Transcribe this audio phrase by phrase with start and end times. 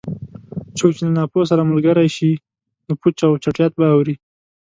[0.77, 2.31] څوک چې له ناپوه سره ملګری شي؛
[2.85, 4.15] نو پوچ او چټیات به اوري.